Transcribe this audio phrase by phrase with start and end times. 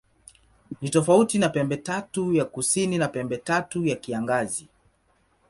[0.81, 4.67] Ni tofauti na Pembetatu ya Kusini au Pembetatu ya Kiangazi.